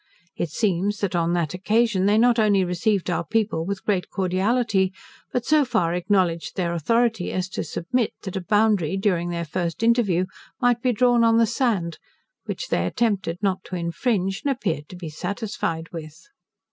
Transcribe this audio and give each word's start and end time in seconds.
It 0.35 0.49
seems, 0.49 0.97
that 1.01 1.15
on 1.15 1.33
that 1.33 1.53
occasion, 1.53 2.07
they 2.07 2.17
not 2.17 2.39
only 2.39 2.63
received 2.65 3.07
our 3.07 3.23
people 3.23 3.67
with 3.67 3.85
great 3.85 4.09
cordiality, 4.09 4.91
but 5.31 5.45
so 5.45 5.63
far 5.63 5.93
acknowledged 5.93 6.55
their 6.55 6.73
authority 6.73 7.31
as 7.31 7.47
to 7.49 7.63
submit, 7.63 8.11
that 8.23 8.35
a 8.35 8.41
boundary, 8.41 8.97
during 8.97 9.29
their 9.29 9.45
first 9.45 9.83
interview, 9.83 10.25
might 10.59 10.81
be 10.81 10.91
drawn 10.91 11.23
on 11.23 11.37
the 11.37 11.45
sand, 11.45 11.99
which 12.45 12.69
they 12.69 12.87
attempted 12.87 13.37
not 13.43 13.63
to 13.65 13.75
infringe, 13.75 14.41
and 14.43 14.51
appeared 14.51 14.89
to 14.89 14.95
be 14.95 15.09
satisfied 15.09 15.89
with. 15.91 16.17